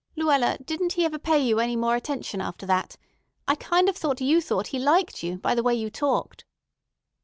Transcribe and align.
"Luella, 0.15 0.57
didn't 0.65 0.93
he 0.93 1.05
ever 1.05 1.19
pay 1.19 1.37
you 1.37 1.59
any 1.59 1.75
more 1.75 1.95
attention 1.95 2.41
after 2.41 2.65
that? 2.65 2.97
I 3.47 3.53
kind 3.53 3.87
of 3.87 3.95
thought 3.95 4.19
you 4.19 4.41
thought 4.41 4.65
he 4.69 4.79
liked 4.79 5.21
you, 5.21 5.37
by 5.37 5.53
the 5.53 5.61
way 5.61 5.75
you 5.75 5.91
talked." 5.91 6.43